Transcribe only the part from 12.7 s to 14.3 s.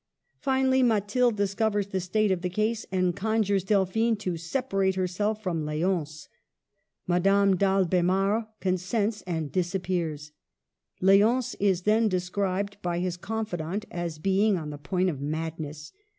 by his confidant as